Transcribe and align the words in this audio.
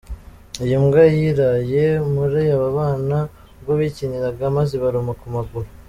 Iyi 0.63 0.75
mbwa 0.83 1.03
yiraye 1.15 1.85
muri 2.13 2.41
aba 2.55 2.67
bana 2.77 3.17
ubwo 3.57 3.71
bikiniraga 3.79 4.43
maze 4.57 4.71
ibaruma 4.77 5.13
ku 5.21 5.27
maguru. 5.35 5.67